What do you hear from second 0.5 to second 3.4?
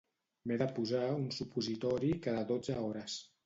M'he de posar un supositori cada dotze hores.